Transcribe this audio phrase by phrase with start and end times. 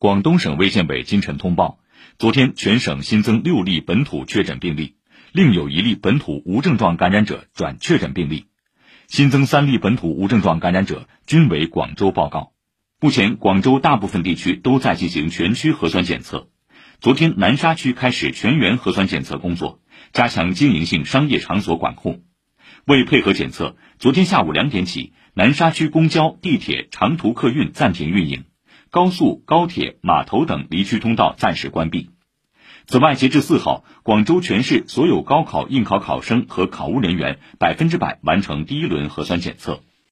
[0.00, 1.78] 广东省卫健委今晨通报，
[2.18, 4.94] 昨天全省新增六例本土确诊病例，
[5.30, 8.46] 另有一例本土无症状感染者转确诊病例，
[9.08, 12.54] 新增三例本土无症状感染者均为广州报告。
[12.98, 16.48] 目前，广州大部分地区都在进行全区核酸检测。
[17.02, 19.82] 昨天，南沙区开始全员核酸检测工作，
[20.14, 22.22] 加强经营性商业场所管控。
[22.86, 28.44] 为配合检测，昨天下午两点起，南沙区公交、地铁、长途客运暂停运营。
[28.90, 32.10] 高速、高铁、码头等离区通道暂时关闭。
[32.86, 39.80] 此外，截至四号，广州全市所有高考应考考生和考务人员百分之百完成第一轮核酸检测。